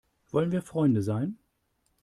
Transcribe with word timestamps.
Wollen 0.31 0.51
wir 0.51 0.63
Freunde 0.63 1.03
sein? 1.03 1.37